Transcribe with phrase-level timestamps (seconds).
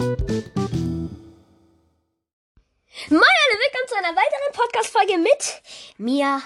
[0.00, 0.14] Moin
[3.10, 5.60] willkommen zu einer weiteren Podcast-Folge mit
[5.98, 6.40] mir,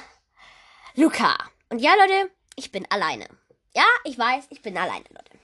[0.97, 1.39] Luca.
[1.69, 3.29] Und ja, Leute, ich bin alleine.
[3.73, 5.39] Ja, ich weiß, ich bin alleine, Leute.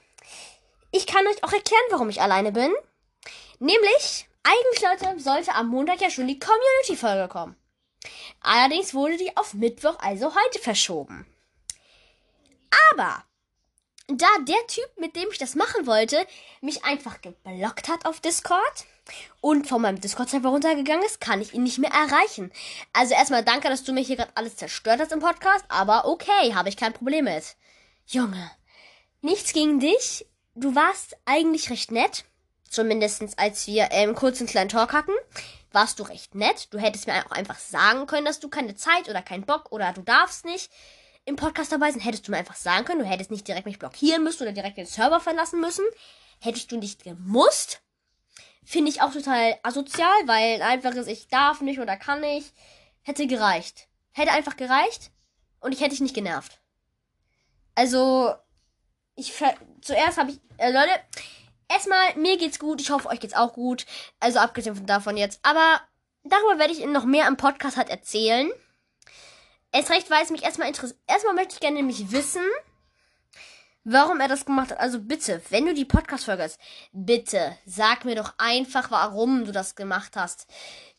[0.91, 2.73] Ich kann euch auch erklären, warum ich alleine bin.
[3.59, 7.55] Nämlich, eigentlich, Leute, sollte am Montag ja schon die Community-Folge kommen.
[8.41, 11.25] Allerdings wurde die auf Mittwoch, also heute, verschoben.
[12.91, 13.23] Aber
[14.17, 16.25] da der Typ, mit dem ich das machen wollte,
[16.61, 18.85] mich einfach geblockt hat auf Discord
[19.41, 22.51] und von meinem Discord-Server runtergegangen ist, kann ich ihn nicht mehr erreichen.
[22.93, 26.53] Also erstmal danke, dass du mir hier gerade alles zerstört hast im Podcast, aber okay,
[26.53, 27.55] habe ich kein Problem mit.
[28.07, 28.51] Junge,
[29.21, 30.25] nichts gegen dich.
[30.55, 32.25] Du warst eigentlich recht nett.
[32.69, 35.11] Zumindest als wir ähm, kurz einen kleinen Talk hatten,
[35.71, 36.67] warst du recht nett.
[36.71, 39.91] Du hättest mir auch einfach sagen können, dass du keine Zeit oder keinen Bock oder
[39.93, 40.71] du darfst nicht
[41.25, 43.79] im Podcast dabei sind, hättest du mir einfach sagen können, du hättest nicht direkt mich
[43.79, 45.85] blockieren müssen oder direkt den Server verlassen müssen.
[46.39, 47.81] Hättest du nicht gemusst.
[48.63, 52.53] Finde ich auch total asozial, weil ein einfaches Ich darf nicht oder kann nicht
[53.01, 53.87] hätte gereicht.
[54.11, 55.11] Hätte einfach gereicht
[55.59, 56.59] und ich hätte dich nicht genervt.
[57.75, 58.33] Also,
[59.15, 59.33] ich
[59.81, 60.91] zuerst habe ich, äh, Leute,
[61.69, 63.85] erstmal, mir geht's gut, ich hoffe, euch geht's auch gut.
[64.19, 65.39] Also abgesehen von davon jetzt.
[65.43, 65.81] Aber
[66.23, 68.51] darüber werde ich Ihnen noch mehr im Podcast halt erzählen.
[69.71, 70.99] Es recht, weil es mich erstmal interessiert.
[71.07, 72.43] Erstmal möchte ich gerne nämlich wissen,
[73.83, 74.79] warum er das gemacht hat.
[74.79, 76.59] Also bitte, wenn du die Podcast-Folge hast,
[76.91, 80.47] bitte sag mir doch einfach, warum du das gemacht hast.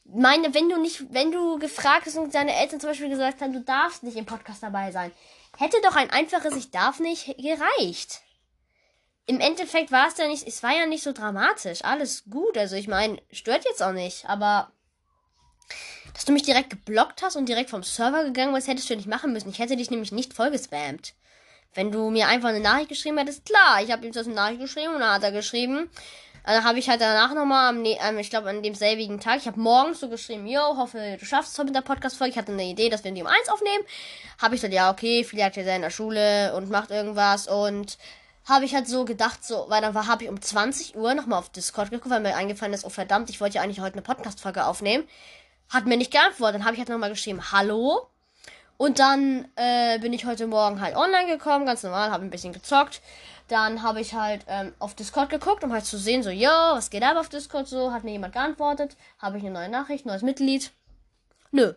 [0.04, 3.52] Meine, wenn du nicht, wenn du gefragt hast und deine Eltern zum Beispiel gesagt haben,
[3.52, 5.12] du darfst nicht im Podcast dabei sein,
[5.58, 8.22] hätte doch ein einfaches Ich darf nicht gereicht.
[9.26, 11.84] Im Endeffekt war es ja nicht, es war ja nicht so dramatisch.
[11.84, 12.58] Alles gut.
[12.58, 14.72] Also ich meine, stört jetzt auch nicht, aber
[16.14, 19.08] dass du mich direkt geblockt hast und direkt vom Server gegangen bist, hättest du nicht
[19.08, 19.50] machen müssen.
[19.50, 21.14] Ich hätte dich nämlich nicht vollgespammt.
[21.74, 24.60] Wenn du mir einfach eine Nachricht geschrieben hättest, klar, ich habe ihm das eine Nachricht
[24.60, 25.88] geschrieben und dann hat er geschrieben.
[26.44, 29.60] Dann habe ich halt danach nochmal, am, ähm, ich glaube, an demselbigen Tag, ich habe
[29.60, 32.32] morgens so geschrieben, yo, hoffe, du schaffst es heute mit der Podcast-Folge.
[32.32, 33.84] Ich hatte eine Idee, dass wir die um eins aufnehmen.
[34.40, 37.96] Habe ich gesagt, ja, okay, vielleicht ist er in der Schule und macht irgendwas und
[38.44, 41.50] habe ich halt so gedacht, so, weil dann habe ich um 20 Uhr nochmal auf
[41.50, 44.66] Discord geguckt, weil mir eingefallen ist, oh verdammt, ich wollte ja eigentlich heute eine Podcast-Folge
[44.66, 45.04] aufnehmen.
[45.72, 46.56] Hat mir nicht geantwortet.
[46.56, 48.06] Dann habe ich halt nochmal geschrieben, hallo.
[48.76, 52.52] Und dann äh, bin ich heute Morgen halt online gekommen, ganz normal, habe ein bisschen
[52.52, 53.00] gezockt.
[53.48, 56.90] Dann habe ich halt ähm, auf Discord geguckt, um halt zu sehen, so, yo, was
[56.90, 57.92] geht ab auf Discord so?
[57.92, 58.96] Hat mir jemand geantwortet?
[59.18, 60.72] Habe ich eine neue Nachricht, neues Mitglied?
[61.52, 61.74] Nö.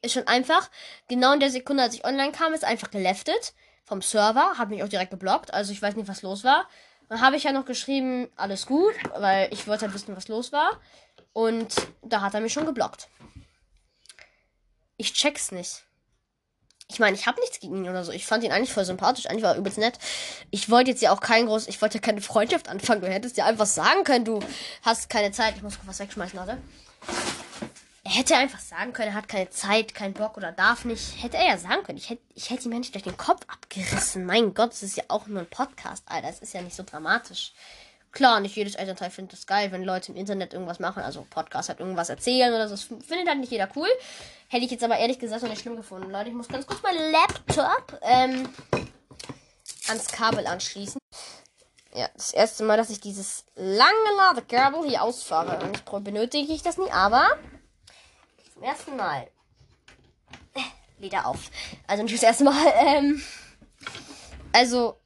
[0.00, 0.70] Ist schon einfach.
[1.08, 3.52] Genau in der Sekunde, als ich online kam, ist einfach geleftet
[3.84, 5.52] vom Server, hat mich auch direkt geblockt.
[5.52, 6.66] Also ich weiß nicht, was los war.
[7.08, 10.52] Dann habe ich ja noch geschrieben, alles gut, weil ich wollte halt wissen, was los
[10.52, 10.80] war.
[11.32, 13.08] Und da hat er mich schon geblockt.
[14.96, 15.84] Ich check's nicht.
[16.90, 18.12] Ich meine, ich habe nichts gegen ihn oder so.
[18.12, 19.26] Ich fand ihn eigentlich voll sympathisch.
[19.26, 19.98] Eigentlich war er übelst nett.
[20.50, 23.00] Ich wollte jetzt ja auch kein groß, ich wollte ja keine Freundschaft anfangen.
[23.00, 24.40] Du hättest ja einfach sagen können, du
[24.82, 25.56] hast keine Zeit.
[25.56, 26.58] Ich muss was wegschmeißen, warte.
[28.06, 31.22] Er hätte einfach sagen können, er hat keine Zeit, keinen Bock oder darf nicht.
[31.22, 31.96] Hätte er ja sagen können.
[31.96, 34.26] Ich hätte, ich hätte ihm ja nicht durch den Kopf abgerissen.
[34.26, 36.28] Mein Gott, das ist ja auch nur ein Podcast, Alter.
[36.28, 37.54] Das ist ja nicht so dramatisch.
[38.14, 41.68] Klar, nicht jedes Elternteil findet das geil, wenn Leute im Internet irgendwas machen, also Podcast
[41.68, 42.74] halt irgendwas erzählen oder so.
[42.74, 43.88] Das findet halt nicht jeder cool.
[44.46, 46.12] Hätte ich jetzt aber ehrlich gesagt noch nicht schlimm gefunden.
[46.12, 48.48] Leute, ich muss ganz kurz meinen Laptop ähm,
[49.88, 51.00] ans Kabel anschließen.
[51.92, 55.58] Ja, das erste Mal, dass ich dieses lange Ladekabel hier ausfahre.
[55.64, 57.26] Und benötige ich das nie, aber
[58.52, 59.26] zum ersten Mal.
[60.54, 61.50] Äh, wieder auf.
[61.88, 62.54] Also nicht das erste Mal.
[62.76, 63.22] Ähm,
[64.52, 65.00] also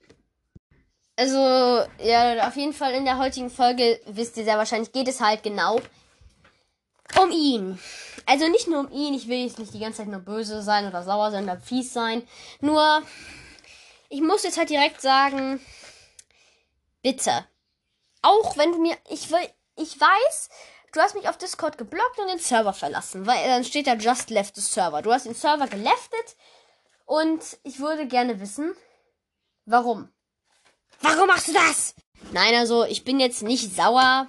[1.19, 5.21] also, ja, auf jeden Fall in der heutigen Folge, wisst ihr sehr wahrscheinlich, geht es
[5.21, 5.81] halt genau
[7.21, 7.77] um ihn.
[8.25, 10.87] Also nicht nur um ihn, ich will jetzt nicht die ganze Zeit nur böse sein
[10.87, 12.23] oder sauer sein oder fies sein.
[12.61, 13.03] Nur,
[14.09, 15.61] ich muss jetzt halt direkt sagen,
[17.03, 17.45] bitte.
[18.23, 20.51] Auch wenn du mir, ich will, ich weiß,
[20.93, 24.31] du hast mich auf Discord geblockt und den Server verlassen, weil dann steht da just
[24.31, 25.03] left the server.
[25.03, 26.37] Du hast den Server geleftet
[27.07, 28.73] und ich würde gerne wissen,
[29.65, 30.13] warum.
[31.01, 31.95] Warum machst du das?
[32.33, 34.29] Nein, also ich bin jetzt nicht sauer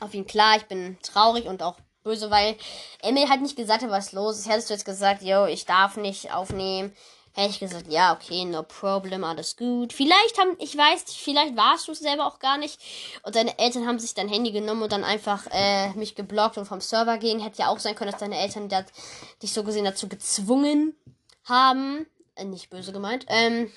[0.00, 0.26] auf ihn.
[0.26, 2.56] Klar, ich bin traurig und auch böse, weil
[3.02, 4.48] Emil hat nicht gesagt, was los ist.
[4.48, 6.94] Hättest du jetzt gesagt, yo, ich darf nicht aufnehmen,
[7.34, 9.92] hätte ich gesagt, ja, okay, no problem, alles gut.
[9.92, 12.80] Vielleicht haben, ich weiß, vielleicht warst du es selber auch gar nicht.
[13.22, 16.64] Und deine Eltern haben sich dein Handy genommen und dann einfach äh, mich geblockt und
[16.64, 17.40] vom Server gehen.
[17.40, 18.86] Hätte ja auch sein können, dass deine Eltern dat,
[19.42, 20.96] dich so gesehen dazu gezwungen
[21.44, 22.06] haben.
[22.36, 23.26] Äh, nicht böse gemeint.
[23.28, 23.70] Ähm,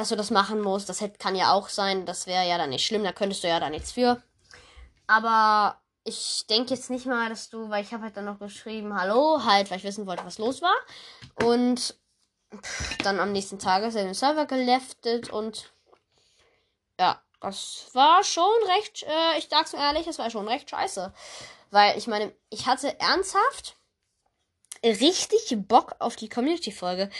[0.00, 0.88] dass du das machen musst.
[0.88, 2.06] Das hätte, kann ja auch sein.
[2.06, 3.04] Das wäre ja dann nicht schlimm.
[3.04, 4.22] Da könntest du ja da nichts für.
[5.06, 8.98] Aber ich denke jetzt nicht mal, dass du, weil ich habe halt dann noch geschrieben,
[8.98, 10.76] hallo, halt, weil ich wissen wollte, was los war.
[11.46, 11.94] Und
[13.02, 15.72] dann am nächsten Tag ist er den Server geleftet und
[16.98, 18.44] ja, das war schon
[18.76, 21.12] recht, äh, ich sag's mir ehrlich, das war schon recht scheiße.
[21.70, 23.76] Weil ich meine, ich hatte ernsthaft
[24.84, 27.10] richtig Bock auf die Community-Folge.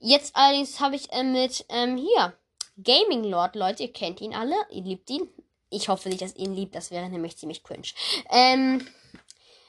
[0.00, 2.34] Jetzt allerdings habe ich äh, mit, ähm, hier,
[2.82, 5.28] Gaming Lord, Leute, ihr kennt ihn alle, ihr liebt ihn.
[5.70, 7.88] Ich hoffe nicht, dass ihr ihn liebt, das wäre nämlich ziemlich cringe.
[8.30, 8.86] Ähm,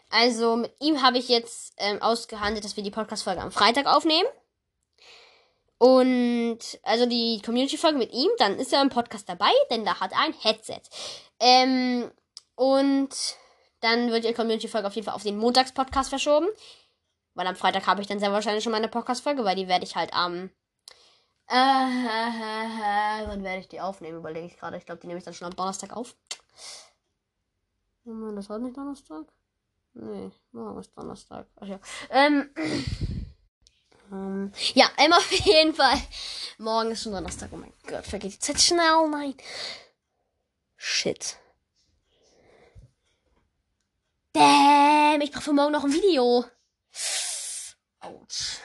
[0.09, 4.27] also mit ihm habe ich jetzt ähm, ausgehandelt, dass wir die Podcast-Folge am Freitag aufnehmen.
[5.77, 10.13] Und also die Community-Folge mit ihm, dann ist er im Podcast dabei, denn da hat
[10.13, 10.81] er ein Headset.
[11.39, 12.09] Ähm,
[12.55, 13.09] und
[13.81, 16.47] dann wird die Community-Folge auf jeden Fall auf den Montags-Podcast verschoben.
[17.35, 19.95] Weil am Freitag habe ich dann sehr wahrscheinlich schon meine Podcast-Folge, weil die werde ich
[19.95, 20.49] halt am.
[21.47, 24.17] Äh, äh, äh, wann werde ich die aufnehmen?
[24.17, 24.77] Überlege ich gerade.
[24.77, 26.15] Ich glaube, die nehme ich dann schon am Donnerstag auf.
[28.05, 29.25] Moment, das war nicht Donnerstag?
[29.93, 31.47] Nee, morgen ist Donnerstag.
[31.59, 31.79] Ach ja.
[32.09, 32.49] Ähm.
[34.11, 36.01] ähm ja, ähm, auf jeden Fall.
[36.57, 37.49] Morgen ist schon Donnerstag.
[37.51, 39.09] Oh mein Gott, vergeht die Zeit schnell.
[39.09, 39.35] Nein.
[40.77, 41.37] Shit.
[44.31, 46.45] Damn, ich brauche für morgen noch ein Video.
[48.05, 48.59] Autsch.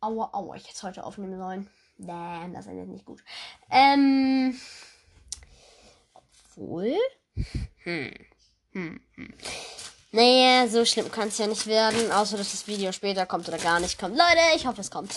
[0.00, 1.70] Aua, aua, ich hätte heute aufnehmen sollen.
[1.98, 3.22] Damn, das jetzt nicht gut.
[3.70, 4.58] Ähm.
[6.14, 6.96] Obwohl.
[7.84, 8.12] Hm.
[8.72, 9.34] Hm, hm.
[10.12, 13.58] Naja, so schlimm kann es ja nicht werden, außer dass das Video später kommt oder
[13.58, 14.16] gar nicht kommt.
[14.16, 15.12] Leute, ich hoffe, es kommt.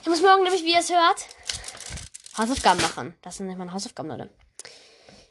[0.00, 1.26] Ich muss morgen nämlich, wie ihr es hört,
[2.38, 3.14] Hausaufgaben machen.
[3.20, 4.30] Das sind nicht meine Hausaufgaben, Leute.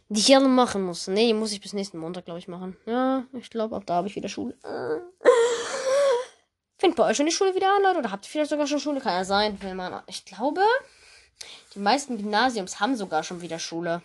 [0.09, 1.07] Die ich hier noch machen muss.
[1.07, 2.77] Nee, die muss ich bis nächsten Montag, glaube ich, machen.
[2.85, 4.55] Ja, ich glaube, ab da habe ich wieder Schule.
[6.77, 7.99] Fängt bei euch schon die Schule wieder an, Leute?
[7.99, 9.01] Oder habt ihr vielleicht sogar schon Schule?
[9.01, 9.57] Kann ja sein.
[9.61, 10.61] Wenn man, ich glaube,
[11.73, 14.01] die meisten Gymnasiums haben sogar schon wieder Schule.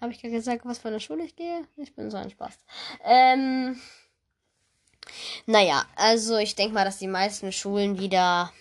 [0.00, 1.64] Habe ich ja gesagt, was für eine Schule ich gehe?
[1.76, 2.58] Ich bin so ein Spaß.
[3.04, 3.80] Ähm,
[5.46, 8.52] naja, also ich denke mal, dass die meisten Schulen wieder.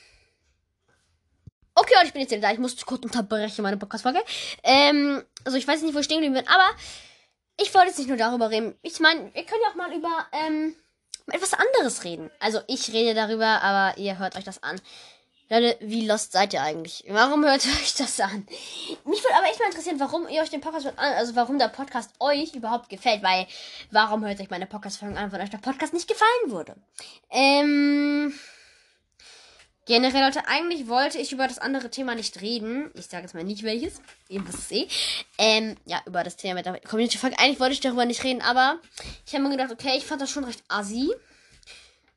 [1.73, 2.51] Okay, und ich bin jetzt wieder da.
[2.51, 4.21] Ich muss kurz unterbrechen, meine Podcast-Folge.
[4.63, 6.77] Ähm, also ich weiß nicht, wo ich stehen geblieben bin, aber
[7.57, 8.75] ich wollte jetzt nicht nur darüber reden.
[8.83, 10.75] Ich meine, wir können ja auch mal über ähm,
[11.33, 12.29] etwas anderes reden.
[12.39, 14.79] Also ich rede darüber, aber ihr hört euch das an.
[15.49, 17.03] Leute, wie lost seid ihr eigentlich?
[17.09, 18.47] Warum hört ihr euch das an?
[19.03, 21.67] Mich würde aber echt mal interessieren, warum ihr euch den Podcast an, also warum der
[21.67, 23.47] Podcast euch überhaupt gefällt, weil
[23.91, 26.75] warum hört euch meine Podcast-Folgen an, wenn euch der Podcast nicht gefallen würde?
[27.29, 28.33] Ähm,
[29.85, 32.91] generell, Leute, eigentlich wollte ich über das andere Thema nicht reden.
[32.95, 34.01] Ich sage jetzt mal nicht welches.
[34.29, 34.87] Ihr wisst es eh.
[35.37, 37.37] Ähm, ja, über das Thema mit der Community-Folge.
[37.39, 38.79] Eigentlich wollte ich darüber nicht reden, aber
[39.25, 41.11] ich habe mir gedacht, okay, ich fand das schon recht assi.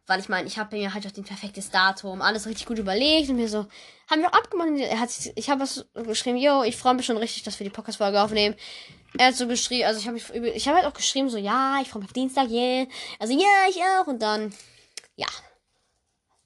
[0.07, 3.31] Weil ich meine, ich habe mir halt auch den perfektes Datum, alles richtig gut überlegt
[3.31, 3.67] und mir so,
[4.11, 4.69] haben wir auch abgemacht.
[4.77, 7.73] Er hat, ich habe was geschrieben, yo, ich freue mich schon richtig, dass wir die
[7.73, 8.55] Podcast-Folge aufnehmen.
[9.17, 10.19] Er hat so geschrieben, also ich habe
[10.49, 12.87] ich habe halt auch geschrieben, so, ja, ich freue mich auf Dienstag, yeah.
[13.19, 14.07] Also, ja, yeah, ich auch.
[14.07, 14.53] Und dann,
[15.17, 15.29] ja,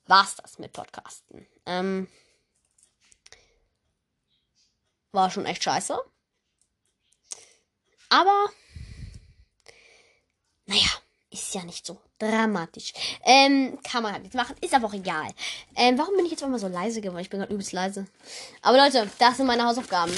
[0.09, 1.47] war's das mit Podcasten.
[1.67, 2.09] Ähm,
[5.13, 5.99] war schon echt scheiße.
[8.11, 8.49] Aber,
[10.67, 10.89] naja,
[11.31, 12.93] ist ja nicht so dramatisch.
[13.23, 14.57] Ähm, kann man halt nichts machen.
[14.61, 15.31] Ist aber auch egal.
[15.77, 17.21] Ähm, warum bin ich jetzt immer so leise geworden?
[17.21, 18.07] Ich bin gerade übelst leise.
[18.63, 20.15] Aber Leute, das sind meine Hausaufgaben.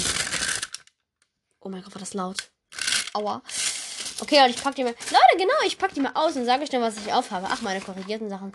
[1.59, 2.49] Oh mein Gott, war das laut.
[3.13, 3.41] Aua.
[4.21, 4.95] Okay, Leute, ich pack die mal.
[5.09, 7.47] Leute, genau, ich pack die mal aus und sage schnell, was ich aufhabe.
[7.49, 8.53] Ach, meine korrigierten Sachen.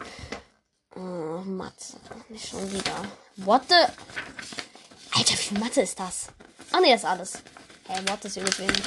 [0.96, 1.98] Oh, Mathe.
[2.30, 3.04] Nicht schon wieder.
[3.36, 3.74] What the?
[5.12, 6.28] Alter, wie viel Mathe ist das?
[6.80, 7.32] Nee, das ist alles.
[7.86, 8.82] Hey, Mathe ist übrigens wenig.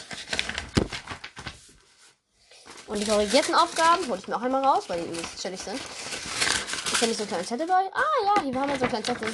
[2.88, 5.80] Und die korrigierten Aufgaben hole ich mir auch einmal raus, weil die übelst chillig sind.
[5.80, 7.92] Ich habe nicht so einen kleinen Zettel bei.
[7.94, 9.34] Ah ja, hier haben wir so einen kleinen Zettel.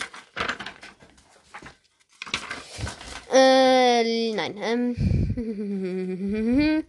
[3.31, 4.57] Äh, nein.
[4.57, 4.95] Ähm.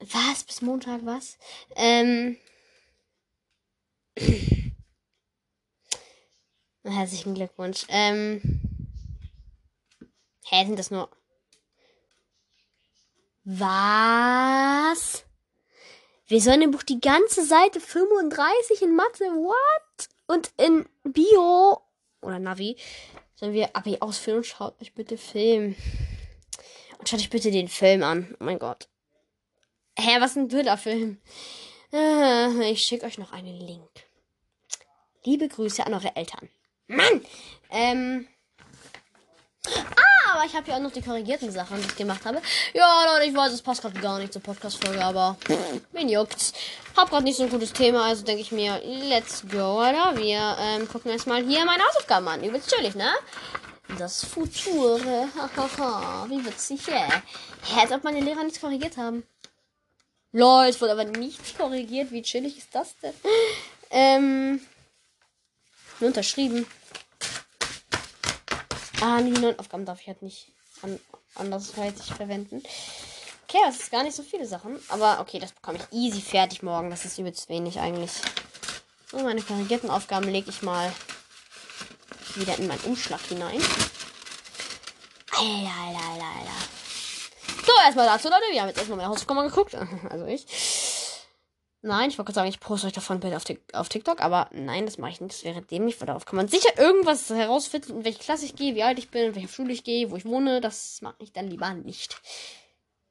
[0.00, 0.42] was?
[0.42, 1.38] Bis Montag, was?
[1.76, 2.36] Ähm.
[6.90, 7.84] Herzlichen Glückwunsch.
[7.88, 8.60] Ähm.
[10.44, 11.08] Hä, sind das nur.
[13.44, 15.24] Was?
[16.26, 20.08] Wir sollen im Buch die ganze Seite 35 in Mathe, what?
[20.26, 21.80] Und in Bio
[22.20, 22.76] oder Navi
[23.34, 25.74] sollen wir Abi ausfüllen und schaut euch bitte Film.
[26.98, 28.36] Und schaut euch bitte den Film an.
[28.40, 28.88] Oh mein Gott.
[29.98, 31.18] Hä, was ein blöder Film?
[31.92, 33.88] Äh, ich schicke euch noch einen Link.
[35.24, 36.50] Liebe Grüße an eure Eltern.
[36.88, 37.24] Mann!
[37.70, 38.26] Ähm.
[39.66, 42.40] Ah, aber ich habe ja auch noch die korrigierten Sachen, die ich gemacht habe.
[42.72, 45.36] Ja, Leute, ich weiß, es passt gerade gar nicht zur Podcast-Folge, aber
[45.92, 46.54] wen juckt's?
[46.96, 50.16] Hab gerade nicht so ein gutes Thema, also denke ich mir, let's go, oder?
[50.16, 52.42] Wir ähm, gucken erstmal hier meine Hausaufgaben an.
[52.42, 53.12] Übelst chillig, ne?
[53.98, 55.28] Das Future.
[55.36, 56.88] Hahaha, wie witzig?
[56.88, 57.22] Yeah.
[57.64, 59.26] Hä, als ob meine Lehrer nichts korrigiert haben.
[60.32, 62.10] Lol, es wurde aber nichts korrigiert.
[62.10, 63.14] Wie chillig ist das denn?
[63.90, 64.60] Ähm.
[66.00, 66.66] Nur unterschrieben.
[69.00, 70.48] Ah, die neuen Aufgaben darf ich halt nicht
[70.82, 70.98] an,
[71.36, 72.62] andersweitig verwenden.
[73.46, 74.78] Okay, das ist gar nicht so viele Sachen.
[74.88, 76.90] Aber okay, das bekomme ich easy fertig morgen.
[76.90, 78.10] Das ist übelst wenig eigentlich.
[79.10, 80.92] So, meine korrigierten Aufgaben lege ich mal
[82.34, 83.62] wieder in meinen Umschlag hinein.
[85.30, 87.64] Alter, Alter, Alter, Alter.
[87.64, 88.42] So, erstmal dazu, Leute.
[88.50, 89.76] Wir haben jetzt erstmal meine Hausaufgaben geguckt.
[90.10, 90.46] Also ich.
[91.80, 94.84] Nein, ich wollte gerade sagen, ich poste euch davon Bild auf, auf TikTok, aber nein,
[94.84, 95.32] das mache ich nicht.
[95.32, 98.74] Das wäre dämlich, weil darauf kann man sicher irgendwas herausfinden, in welche Klasse ich gehe,
[98.74, 100.60] wie alt ich bin, in welche Schule ich gehe, wo ich wohne.
[100.60, 102.20] Das mache ich dann lieber nicht.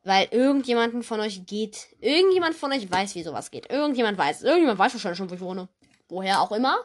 [0.04, 1.88] Weil irgendjemanden von euch geht.
[2.02, 3.70] Irgendjemand von euch weiß, wie sowas geht.
[3.70, 4.44] Irgendjemand weiß.
[4.44, 5.70] Irgendjemand weiß wahrscheinlich schon, wo ich wohne.
[6.10, 6.78] Woher auch immer.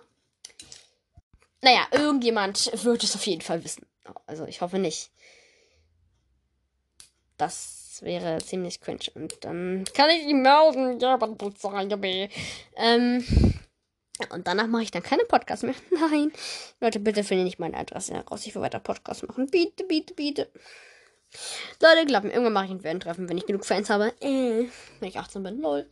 [1.63, 3.87] Naja, irgendjemand wird es auf jeden Fall wissen.
[4.27, 5.11] Also ich hoffe nicht.
[7.37, 9.11] Das wäre ziemlich cringe.
[9.15, 10.99] Und dann kann ich ihn melden.
[11.01, 11.19] Ja,
[12.77, 13.25] ähm,
[14.31, 15.75] und danach mache ich dann keine Podcasts mehr.
[15.91, 16.33] Nein.
[16.81, 18.47] Leute, bitte finde nicht meine Adresse heraus.
[18.47, 19.47] Ich will weiter Podcasts machen.
[19.51, 20.51] Bitte, bitte, bitte.
[21.81, 24.13] Leute, glaubt mir, irgendwann mache ich ein Fan-Treffen, wenn ich genug Fans habe.
[24.21, 24.69] Äh,
[25.01, 25.87] wenn ich 18 bin, lol.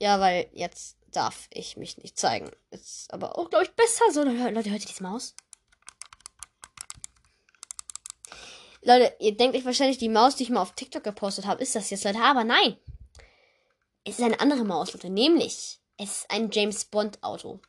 [0.00, 2.50] Ja, weil jetzt darf ich mich nicht zeigen.
[2.70, 4.24] Ist aber auch, glaube ich, besser so.
[4.24, 5.34] Leute, hört ihr diese Maus?
[8.84, 11.74] Leute, ihr denkt euch wahrscheinlich, die Maus, die ich mal auf TikTok gepostet habe, ist
[11.74, 12.20] das jetzt, Leute.
[12.20, 12.76] Aber nein.
[14.04, 15.08] Es ist eine andere Maus, Leute.
[15.08, 17.60] Nämlich, es ist ein James Bond Auto.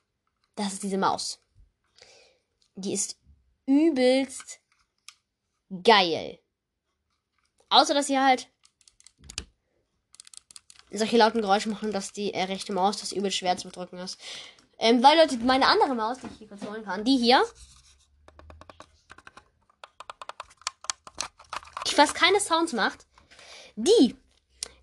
[0.55, 1.39] Das ist diese Maus.
[2.75, 3.17] Die ist
[3.65, 4.59] übelst
[5.83, 6.39] geil.
[7.69, 8.49] Außer, dass sie halt
[10.91, 14.19] solche lauten Geräusche machen, dass die äh, rechte Maus das übel schwer zu drücken ist.
[14.77, 17.43] Ähm, weil Leute, meine andere Maus, die ich hier kurz holen kann, die hier,
[21.95, 23.05] fast keine Sounds macht,
[23.75, 24.15] die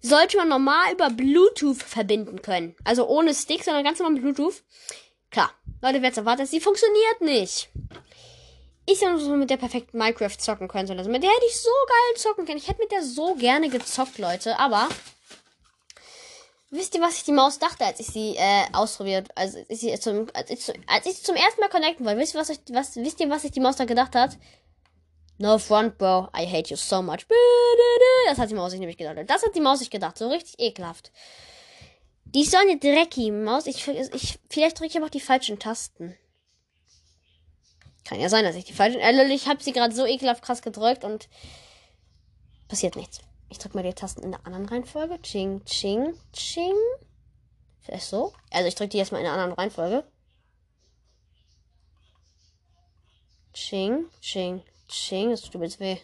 [0.00, 2.74] sollte man normal über Bluetooth verbinden können.
[2.84, 4.62] Also ohne Stick, sondern ganz normal mit Bluetooth.
[5.30, 5.50] Klar,
[5.80, 7.68] Leute, wer jetzt erwartet, sie funktioniert nicht.
[8.84, 10.98] Ich ja so mit der perfekten Minecraft zocken können.
[10.98, 12.58] Also mit der hätte ich so geil zocken können.
[12.58, 14.58] Ich hätte mit der so gerne gezockt, Leute.
[14.58, 14.88] Aber
[16.74, 20.00] Wisst ihr, was ich die Maus dachte, als ich sie äh, ausprobiert, als ich sie
[20.00, 22.18] zum, als ich, als ich zum ersten Mal connecten wollte?
[22.18, 24.38] Wisst ihr, was ich, was, wisst ihr, was sich die Maus da gedacht hat?
[25.42, 26.28] No front, bro.
[26.32, 27.26] I hate you so much.
[28.28, 29.28] Das hat die Maus sich nämlich gedacht.
[29.28, 30.16] Das hat die Maus sich gedacht.
[30.16, 31.10] So richtig ekelhaft.
[32.26, 33.66] Die ist so eine dreckige Maus.
[33.66, 36.16] Ich, ich, vielleicht drücke ich aber auch die falschen Tasten.
[38.04, 39.00] Kann ja sein, dass ich die falschen.
[39.00, 41.28] Äh, ich habe sie gerade so ekelhaft krass gedrückt und
[42.68, 43.18] passiert nichts.
[43.48, 45.20] Ich drücke mal die Tasten in der anderen Reihenfolge.
[45.22, 46.76] Ching, ching, ching.
[47.80, 48.32] Vielleicht so.
[48.52, 50.04] Also ich drücke die erstmal in der anderen Reihenfolge.
[53.52, 55.30] Ching, ching, ching.
[55.30, 55.98] Das tut mir jetzt weh.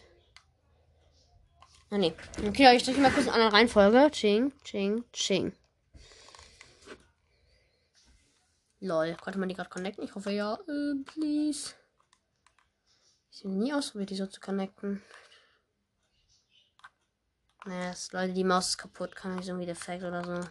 [1.91, 2.13] Ah, nee.
[2.47, 4.11] Okay, ich drücke mal kurz in einer Reihenfolge.
[4.11, 5.53] Ching, ching, ching.
[8.79, 9.15] Lol.
[9.15, 10.03] Konnte man die gerade connecten?
[10.03, 10.53] Ich hoffe ja.
[10.53, 11.73] Äh, please.
[13.31, 15.01] Ich habe nie ausprobiert, die so zu connecten.
[17.65, 19.15] Naja, ist, Leute, die Maus ist kaputt.
[19.15, 20.47] Kann nicht so irgendwie defekt oder so.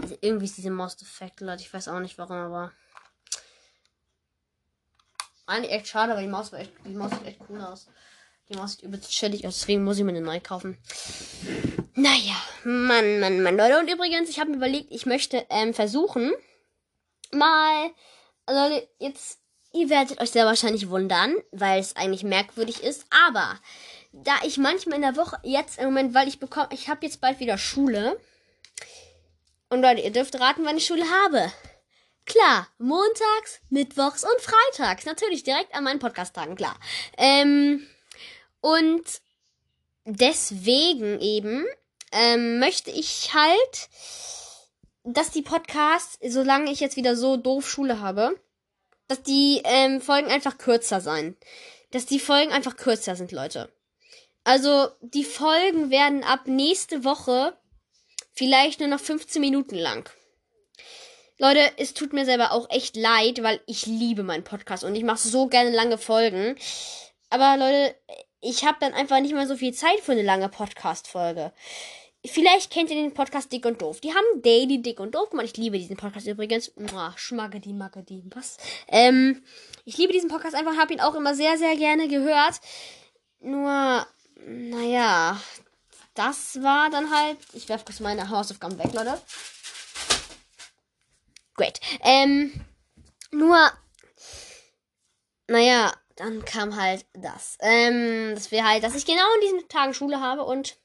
[0.00, 1.62] Also irgendwie ist diese Maus defekt, Leute.
[1.62, 2.72] Ich weiß auch nicht warum, aber.
[5.46, 7.86] Eigentlich echt schade, aber die Maus, war echt, die Maus sieht echt cool aus.
[8.48, 10.78] Die Maus sieht übelst chillig aus, deswegen muss ich mir eine neue kaufen.
[11.94, 13.78] Naja, Mann, Mann, Mann, Leute.
[13.78, 16.32] Und übrigens, ich habe mir überlegt, ich möchte ähm, versuchen,
[17.32, 17.90] mal.
[18.44, 19.40] Also, jetzt
[19.76, 23.04] Ihr werdet euch sehr wahrscheinlich wundern, weil es eigentlich merkwürdig ist.
[23.28, 23.60] Aber
[24.10, 27.20] da ich manchmal in der Woche, jetzt im Moment, weil ich bekomme, ich habe jetzt
[27.20, 28.18] bald wieder Schule.
[29.68, 31.52] Und Leute, ihr dürft raten, wann ich Schule habe.
[32.26, 35.06] Klar, montags, mittwochs und freitags.
[35.06, 36.78] Natürlich direkt an meinen Podcast-Tagen, klar.
[37.16, 37.86] Ähm,
[38.60, 39.04] und
[40.04, 41.64] deswegen eben
[42.10, 43.88] ähm, möchte ich halt,
[45.04, 48.40] dass die Podcasts, solange ich jetzt wieder so doof Schule habe,
[49.06, 51.36] dass die ähm, Folgen einfach kürzer sein.
[51.92, 53.72] Dass die Folgen einfach kürzer sind, Leute.
[54.42, 57.56] Also, die Folgen werden ab nächste Woche
[58.32, 60.10] vielleicht nur noch 15 Minuten lang.
[61.38, 65.04] Leute, es tut mir selber auch echt leid, weil ich liebe meinen Podcast und ich
[65.04, 66.56] mache so gerne lange Folgen.
[67.28, 67.94] Aber Leute,
[68.40, 71.52] ich habe dann einfach nicht mehr so viel Zeit für eine lange Podcast-Folge.
[72.24, 74.00] Vielleicht kennt ihr den Podcast Dick und Doof.
[74.00, 75.46] Die haben Daily Dick und Doof gemacht.
[75.46, 76.72] Ich liebe diesen Podcast übrigens.
[77.16, 78.56] Schmackedi, Mackedi, was?
[78.88, 79.42] Ähm,
[79.84, 82.60] ich liebe diesen Podcast einfach, habe ihn auch immer sehr, sehr gerne gehört.
[83.40, 84.06] Nur,
[84.46, 85.40] naja,
[86.14, 87.36] das war dann halt.
[87.52, 89.20] Ich werfe kurz meine Hausaufgaben weg, Leute.
[91.56, 91.80] Great.
[92.02, 92.52] Ähm,
[93.30, 93.58] nur,
[95.48, 97.58] naja, dann kam halt das.
[97.60, 100.78] Ähm, das wäre halt, dass ich genau in diesen Tagen Schule habe und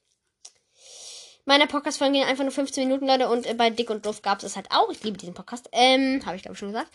[1.44, 3.28] Meine Podcast-Folgen gehen einfach nur 15 Minuten, Leute.
[3.28, 4.90] Und äh, bei Dick und Doof gab es es halt auch.
[4.90, 5.68] Ich liebe diesen Podcast.
[5.72, 6.88] Ähm, habe ich glaube ich schon gesagt.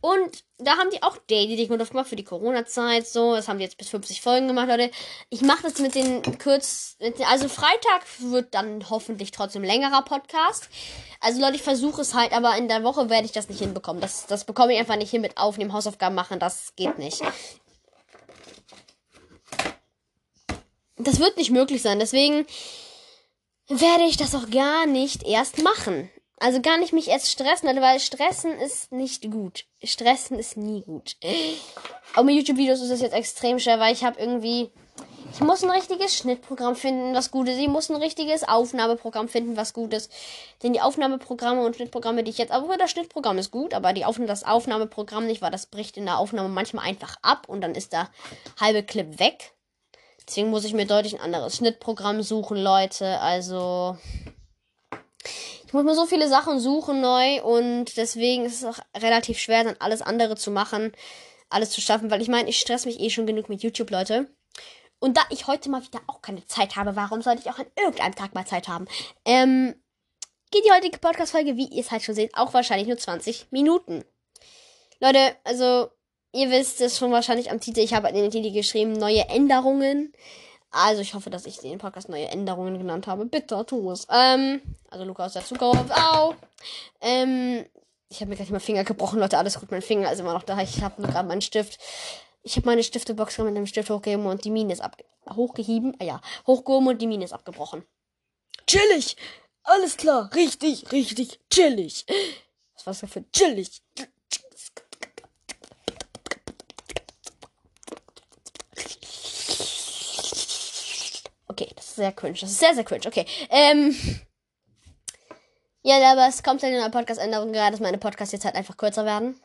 [0.00, 3.06] Und da haben die auch Daily Dick und Doof gemacht für die Corona-Zeit.
[3.06, 4.90] So, das haben die jetzt bis 50 Folgen gemacht, Leute.
[5.28, 6.96] Ich mache das mit den kurz.
[6.98, 10.70] Mit den, also Freitag wird dann hoffentlich trotzdem längerer Podcast.
[11.20, 14.00] Also Leute, ich versuche es halt, aber in der Woche werde ich das nicht hinbekommen.
[14.00, 16.38] Das, das bekomme ich einfach nicht hin mit Aufnehmen, Hausaufgaben machen.
[16.38, 17.20] Das geht nicht.
[20.96, 21.98] Das wird nicht möglich sein.
[21.98, 22.46] Deswegen
[23.70, 26.10] werde ich das auch gar nicht erst machen.
[26.40, 29.66] Also gar nicht mich erst stressen, weil Stressen ist nicht gut.
[29.84, 31.16] Stressen ist nie gut.
[32.16, 34.70] Auch mit YouTube-Videos ist es jetzt extrem schwer, weil ich habe irgendwie.
[35.32, 37.58] Ich muss ein richtiges Schnittprogramm finden, was gut ist.
[37.58, 40.10] Ich muss ein richtiges Aufnahmeprogramm finden, was gut ist.
[40.62, 42.50] Denn die Aufnahmeprogramme und Schnittprogramme, die ich jetzt.
[42.50, 46.06] Aber das Schnittprogramm ist gut, aber die Aufnahme, das Aufnahmeprogramm nicht, weil das bricht in
[46.06, 48.10] der Aufnahme manchmal einfach ab und dann ist der
[48.58, 49.52] halbe Clip weg.
[50.30, 53.18] Deswegen muss ich mir deutlich ein anderes Schnittprogramm suchen, Leute.
[53.18, 53.98] Also.
[55.66, 59.64] Ich muss mir so viele Sachen suchen neu und deswegen ist es auch relativ schwer,
[59.64, 60.92] dann alles andere zu machen,
[61.48, 64.30] alles zu schaffen, weil ich meine, ich stress mich eh schon genug mit YouTube, Leute.
[65.00, 67.66] Und da ich heute mal wieder auch keine Zeit habe, warum sollte ich auch an
[67.76, 68.86] irgendeinem Tag mal Zeit haben?
[69.24, 69.74] Ähm,
[70.52, 74.04] geht die heutige Podcast-Folge, wie ihr es halt schon seht, auch wahrscheinlich nur 20 Minuten.
[75.00, 75.90] Leute, also
[76.32, 77.80] Ihr wisst es schon wahrscheinlich am Titel.
[77.80, 80.12] Ich habe in den Titel geschrieben, neue Änderungen.
[80.70, 83.26] Also ich hoffe, dass ich den Podcast neue Änderungen genannt habe.
[83.26, 84.06] Bitte tu es.
[84.10, 85.90] Ähm, also Lukas der Zukunft.
[85.92, 86.34] Au.
[87.00, 87.66] Ähm,
[88.08, 89.38] ich habe mir gleich mal Finger gebrochen, Leute.
[89.38, 90.60] Alles gut, mein Finger ist immer noch da.
[90.60, 91.80] Ich habe gerade meinen Stift.
[92.42, 94.96] Ich habe meine Stiftebox mit dem Stift hochgehoben und die Mine ist ab
[95.28, 95.96] hochgehieben.
[96.00, 97.84] Ah ja, hochgehoben und die Mine ist abgebrochen.
[98.66, 99.16] Chillig.
[99.64, 100.30] Alles klar.
[100.34, 102.06] Richtig, richtig chillig.
[102.74, 103.82] Was war das für chillig?
[111.50, 112.38] Okay, das ist sehr cringe.
[112.40, 113.08] Das ist sehr, sehr cringe.
[113.08, 113.26] Okay.
[113.50, 113.92] Ähm.
[115.82, 118.76] Ja, aber es kommt halt in der Podcast-Änderung gerade, dass meine Podcasts jetzt halt einfach
[118.76, 119.40] kürzer werden.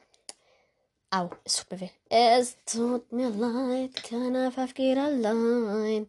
[1.10, 1.90] Au, es tut mir weh.
[2.10, 6.08] Es tut mir leid, keiner Pfaff geht allein.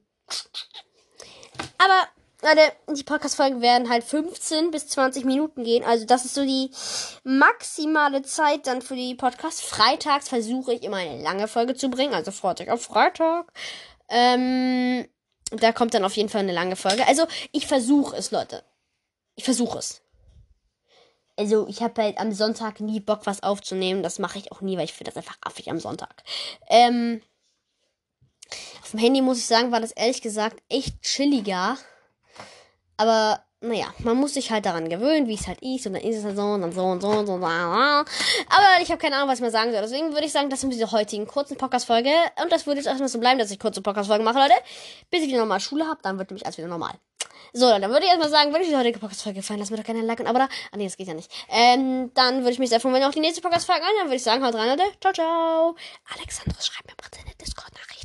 [1.78, 2.08] Aber,
[2.42, 5.82] Leute, die Podcast-Folgen werden halt 15 bis 20 Minuten gehen.
[5.82, 6.70] Also, das ist so die
[7.24, 9.62] maximale Zeit dann für die Podcasts.
[9.62, 12.12] Freitags versuche ich immer eine lange Folge zu bringen.
[12.12, 13.50] Also, Freitag auf Freitag.
[14.11, 15.06] Ähm,
[15.50, 17.06] da kommt dann auf jeden Fall eine lange Folge.
[17.06, 18.64] Also, ich versuche es, Leute.
[19.37, 20.02] Ich versuche es.
[21.37, 24.02] Also, ich habe halt am Sonntag nie Bock, was aufzunehmen.
[24.02, 26.24] Das mache ich auch nie, weil ich finde das einfach affig am Sonntag.
[26.68, 27.22] Ähm,
[28.82, 31.76] auf dem Handy muss ich sagen, war das ehrlich gesagt echt chilliger.
[32.96, 35.87] Aber naja, man muss sich halt daran gewöhnen, wie es halt ist.
[35.87, 37.35] Und dann ist es halt so und dann so und so und so.
[37.35, 37.46] Und so.
[37.46, 38.07] Aber
[38.81, 39.83] ich habe keine Ahnung, was ich mal sagen soll.
[39.83, 42.11] Deswegen würde ich sagen, das sind diese heutigen kurzen Podcast-Folge.
[42.42, 44.55] Und das würde jetzt erstmal so bleiben, dass ich kurze Podcast-Folgen mache, Leute.
[45.11, 46.92] Bis ich wieder normal Schule habe, dann wird nämlich alles wieder normal.
[47.52, 49.85] So, dann würde ich erstmal sagen, wenn euch die heutige Podcast-Folge gefallen, lasst mir doch
[49.85, 50.48] gerne ein Like und Abo da.
[50.72, 51.31] Ah, nee, das geht ja nicht.
[51.48, 53.90] Ähm, dann würde ich mich sehr freuen, wenn ihr auch die nächste Podcast-Folge an.
[53.98, 54.90] Dann würde ich sagen, haut rein, Leute.
[55.00, 55.76] Ciao, ciao.
[56.14, 57.95] Alexandros, schreibt mir bitte eine Discord-Nachricht.